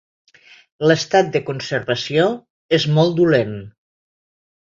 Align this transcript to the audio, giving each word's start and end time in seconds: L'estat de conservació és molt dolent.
L'estat 0.91 1.29
de 1.35 1.41
conservació 1.49 2.25
és 2.79 2.87
molt 2.95 3.15
dolent. 3.21 3.53